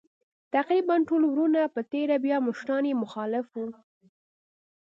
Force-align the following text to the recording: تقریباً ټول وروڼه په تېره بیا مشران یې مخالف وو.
تقریباً 0.55 0.95
ټول 1.09 1.21
وروڼه 1.27 1.61
په 1.75 1.81
تېره 1.91 2.15
بیا 2.25 2.37
مشران 2.47 2.83
یې 2.89 2.95
مخالف 3.03 3.47
وو. 3.55 3.67